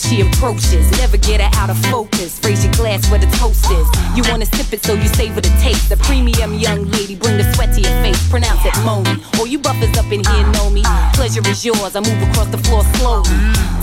she 0.00 0.20
approaches. 0.20 0.90
Never 0.98 1.16
get 1.16 1.40
her 1.40 1.50
out 1.60 1.70
of 1.70 1.78
focus. 1.86 2.40
Raise 2.44 2.64
your 2.64 2.72
glass 2.74 3.10
where 3.10 3.18
the 3.18 3.30
toast 3.36 3.64
is. 3.70 3.86
You 4.16 4.22
wanna 4.30 4.46
sip 4.46 4.72
it 4.72 4.82
so 4.84 4.94
you 4.94 5.08
savor 5.08 5.40
the 5.40 5.52
taste. 5.60 5.88
The 5.88 5.96
premium 5.98 6.54
young 6.54 6.88
lady, 6.90 7.14
bring 7.14 7.36
the 7.36 7.44
sweat 7.54 7.74
to 7.74 7.80
your 7.80 7.96
face. 8.02 8.20
Pronounce 8.30 8.64
it 8.64 8.76
Moni. 8.84 9.22
All 9.38 9.46
you 9.46 9.58
buffers 9.58 9.96
up 9.98 10.10
in 10.12 10.24
here 10.24 10.46
know 10.52 10.70
me. 10.70 10.82
Pleasure 11.14 11.46
is 11.48 11.64
yours. 11.64 11.96
I 11.96 12.00
move 12.00 12.22
across 12.30 12.48
the 12.48 12.58
floor 12.58 12.82
slowly. 12.96 13.28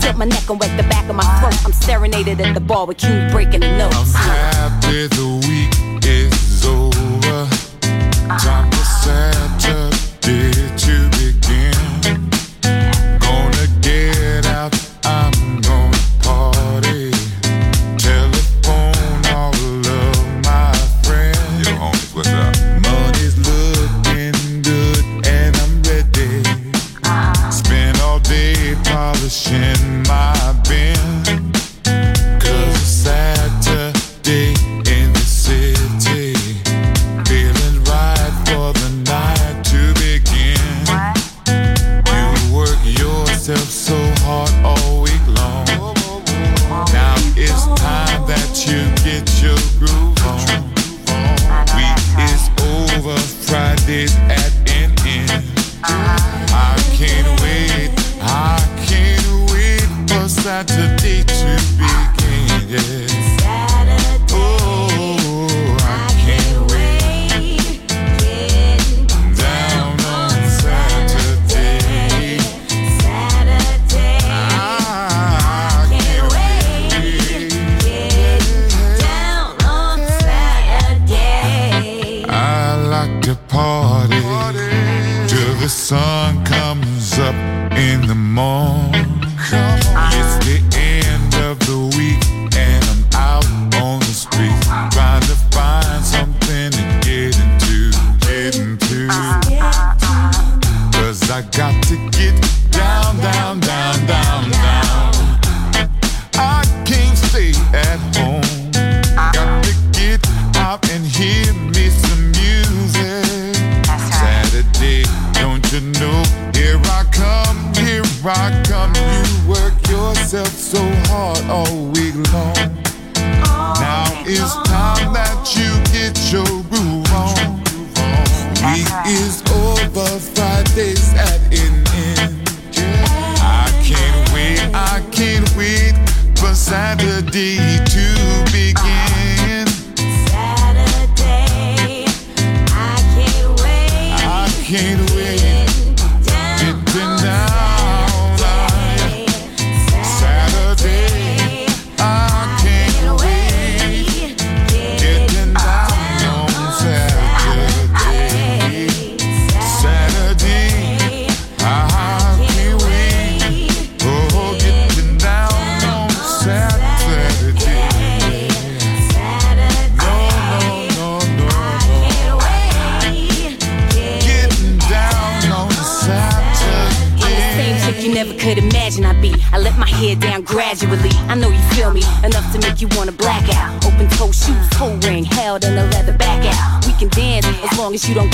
Tilt 0.02 0.18
my 0.18 0.26
neck 0.26 0.50
and 0.50 0.60
wet 0.60 0.76
the 0.78 0.88
back 0.90 1.10
of 1.10 1.16
my 1.16 1.28
throat. 1.40 1.58
I'm 1.66 1.74
serenaded 1.74 2.42
at 2.42 2.54
the 2.54 2.62
bar 2.62 2.86
with 2.86 3.04
you 3.04 3.28
breaking 3.32 3.62
the 3.62 3.78
notes. 3.78 4.14
I'm 4.16 4.82
happy 4.82 5.08
the 5.08 5.28
week 5.48 6.06
is 6.06 6.66
over. 6.66 7.48
Time 8.38 8.70
to 8.72 8.78
Santa. 8.78 9.89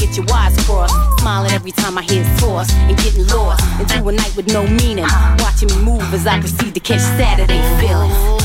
get 0.05 0.17
your 0.17 0.25
wires 0.27 0.55
crossed. 0.65 0.95
Smiling 1.19 1.51
every 1.51 1.71
time 1.71 1.97
I 1.97 2.03
hear 2.03 2.21
it's 2.21 2.41
forced 2.41 2.71
and 2.73 2.97
getting 2.97 3.27
lost 3.27 3.63
into 3.79 4.07
a 4.07 4.11
night 4.11 4.35
with 4.35 4.47
no 4.47 4.65
meaning. 4.67 5.05
Watching 5.39 5.69
me 5.69 5.77
move 5.83 6.13
as 6.13 6.27
I 6.27 6.39
proceed 6.39 6.73
to 6.73 6.79
catch 6.79 7.01
Saturday 7.01 7.61
feeling. 7.79 8.44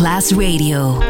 Masterclass 0.00 0.32
Radio. 0.32 1.09